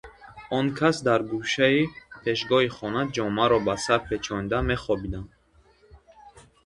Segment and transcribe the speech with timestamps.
[0.57, 1.81] Он кас дар гӯшаи
[2.21, 5.29] пешгоҳи хона ҷомаро ба сар печонда мехобиданд.